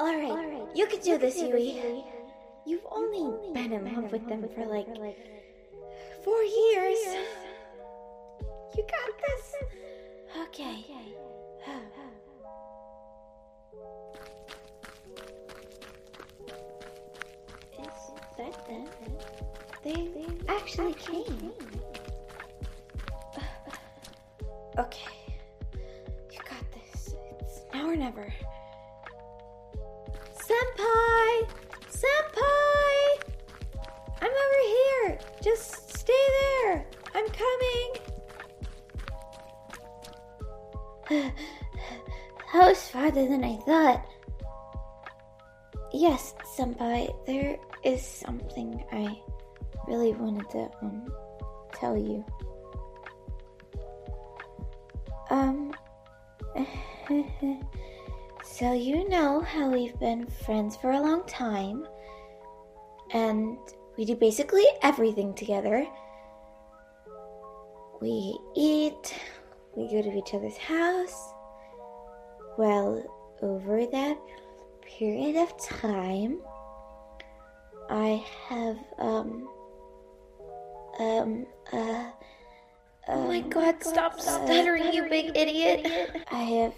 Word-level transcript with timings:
Alright, 0.00 0.76
you 0.76 0.86
can 0.86 1.00
do 1.00 1.18
this, 1.18 1.40
Yui. 1.42 2.04
You've 2.64 2.86
only 2.90 3.52
been 3.52 3.72
in 3.72 3.94
love 3.94 4.12
with 4.12 4.28
them 4.28 4.46
for 4.54 4.66
like 4.66 4.86
like 4.98 5.18
four 6.22 6.42
years. 6.42 6.98
You 8.76 8.84
got 8.86 9.10
this. 9.26 9.54
Okay. 10.42 10.84
Is 17.80 18.36
that 18.36 18.68
them? 18.68 18.86
They 19.82 20.26
actually 20.48 20.94
came. 20.94 21.52
Okay. 24.78 25.16
You 26.30 26.38
got 26.38 26.64
this. 26.72 27.14
It's 27.40 27.62
now 27.74 27.88
or 27.88 27.96
never. 27.96 28.32
Senpai! 30.58 31.46
Senpai! 31.88 32.98
I'm 34.20 34.32
over 34.44 34.62
here! 34.66 35.18
Just 35.40 35.96
stay 35.96 36.24
there! 36.40 36.86
I'm 37.14 37.28
coming! 37.28 37.90
that 42.52 42.68
was 42.68 42.88
farther 42.88 43.28
than 43.28 43.44
I 43.44 43.56
thought. 43.58 44.04
Yes, 45.92 46.34
Senpai, 46.56 47.14
there 47.24 47.56
is 47.84 48.02
something 48.02 48.84
I 48.90 49.16
really 49.86 50.12
wanted 50.14 50.50
to 50.50 50.70
um, 50.82 51.06
tell 51.72 51.96
you. 51.96 52.24
Um. 55.30 55.72
so, 58.50 58.72
you 58.72 59.08
know 59.08 59.40
how 59.40 59.68
we've 59.68 59.98
been 60.00 60.26
friends 60.26 60.76
for 60.76 60.92
a 60.92 61.00
long 61.00 61.24
time, 61.26 61.86
and 63.12 63.58
we 63.96 64.04
do 64.04 64.14
basically 64.14 64.64
everything 64.82 65.34
together. 65.34 65.86
We 68.00 68.38
eat, 68.56 69.14
we 69.76 69.88
go 69.88 70.02
to 70.02 70.16
each 70.16 70.34
other's 70.34 70.56
house. 70.56 71.32
Well, 72.56 73.04
over 73.42 73.86
that 73.86 74.18
period 74.82 75.36
of 75.36 75.56
time, 75.64 76.40
I 77.90 78.24
have, 78.48 78.78
um, 78.98 79.48
um, 80.98 81.46
uh, 81.72 82.10
Oh 83.10 83.26
my 83.26 83.40
god, 83.40 83.82
stop 83.82 84.20
stuttering, 84.20 84.92
you 84.92 85.08
big 85.08 85.34
idiot. 85.34 85.86
I 86.30 86.42
have 86.42 86.74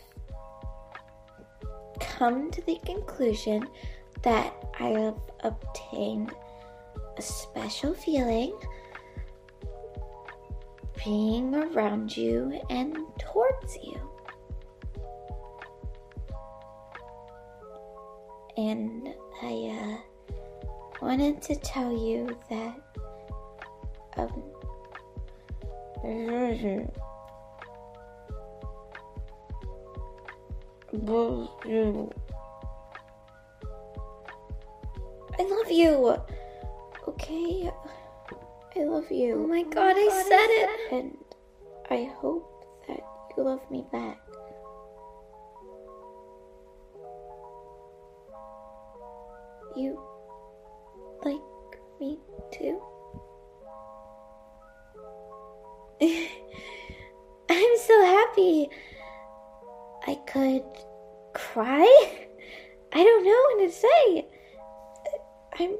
come 2.20 2.50
to 2.50 2.60
the 2.66 2.78
conclusion 2.84 3.66
that 4.20 4.52
I 4.78 4.88
have 4.88 5.18
obtained 5.42 6.30
a 7.16 7.22
special 7.22 7.94
feeling 7.94 8.54
being 11.02 11.54
around 11.54 12.14
you 12.14 12.60
and 12.68 12.94
towards 13.18 13.78
you. 13.82 13.98
And 18.58 19.14
I 19.42 19.54
uh, 19.80 20.34
wanted 21.00 21.40
to 21.40 21.56
tell 21.56 21.90
you 21.90 22.36
that 22.50 22.76
um, 24.18 24.42
I 30.92 30.96
love 35.44 35.70
you. 35.70 36.16
Okay, 37.06 37.70
I 38.76 38.80
love 38.80 39.10
you. 39.12 39.34
Oh 39.44 39.46
my 39.46 39.62
god, 39.62 39.94
oh 39.96 40.00
I 40.00 40.22
said 40.22 40.50
it. 40.50 40.92
And 40.92 41.16
I 41.90 42.10
hope 42.16 42.66
that 42.88 43.00
you 43.36 43.44
love 43.44 43.60
me 43.70 43.84
back. 43.92 44.18
You 49.76 50.00
like 51.24 51.40
me 52.00 52.18
too? 52.50 52.82
I'm 57.48 57.78
so 57.78 58.04
happy. 58.04 58.68
Could 60.32 60.62
cry? 61.32 61.86
I 62.92 63.02
don't 63.02 63.24
know 63.24 63.42
what 63.50 63.66
to 63.66 63.72
say. 63.72 64.28
I'm 65.58 65.76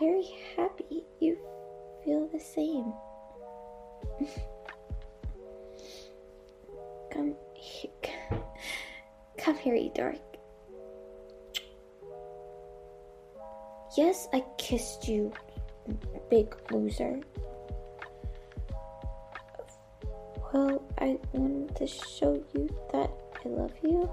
very 0.00 0.26
happy 0.56 1.04
you 1.20 1.36
feel 2.04 2.28
the 2.32 2.40
same. 2.40 2.92
Come 7.12 7.34
here. 7.54 7.90
Come 9.36 9.58
here, 9.58 9.74
you 9.74 9.90
dork. 9.94 10.16
Yes, 13.96 14.26
I 14.32 14.42
kissed 14.56 15.06
you, 15.06 15.32
big 16.30 16.54
loser. 16.70 17.20
Well, 20.52 20.82
I 20.98 21.18
wanted 21.32 21.74
to 21.76 21.86
show 21.86 22.42
you 22.54 22.68
that 22.92 23.10
I 23.44 23.48
love 23.48 23.72
you. 23.82 24.10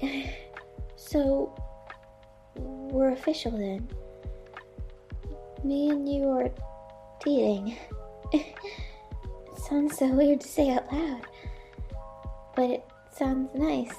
So, 0.96 1.52
we're 2.54 3.10
official 3.10 3.50
then. 3.50 3.88
Me 5.64 5.90
and 5.90 6.08
you 6.08 6.28
are 6.28 6.48
dating. 7.24 7.76
it 8.32 8.54
sounds 9.56 9.98
so 9.98 10.06
weird 10.06 10.40
to 10.42 10.46
say 10.46 10.70
out 10.70 10.90
loud, 10.92 11.26
but 12.54 12.70
it 12.70 12.84
sounds 13.12 13.50
nice. 13.56 13.96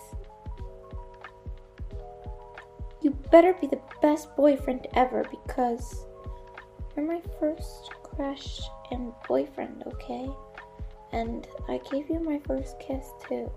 You 3.02 3.12
better 3.30 3.54
be 3.60 3.68
the 3.68 3.82
best 4.02 4.34
boyfriend 4.38 4.88
ever 4.94 5.26
because 5.30 6.06
you're 6.96 7.06
my 7.06 7.22
first 7.40 7.92
crush 8.04 8.62
and 8.92 9.14
boyfriend, 9.28 9.84
okay? 9.88 10.30
And 11.12 11.48
I 11.68 11.80
gave 11.92 12.10
you 12.10 12.20
my 12.20 12.40
first 12.46 12.80
kiss 12.80 13.06
too. 13.28 13.52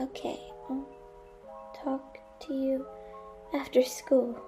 Okay, 0.00 0.40
I'll 0.68 0.88
talk 1.84 2.18
to 2.46 2.54
you 2.54 2.86
after 3.54 3.82
school. 3.82 4.38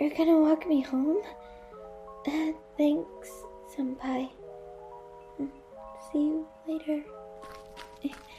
You're 0.00 0.10
gonna 0.10 0.38
walk 0.38 0.66
me 0.66 0.80
home? 0.80 1.22
Thanks, 2.76 3.30
Senpai. 3.76 4.30
Hmm, 5.36 5.46
see 6.10 6.18
you 6.18 6.46
later. 6.66 7.04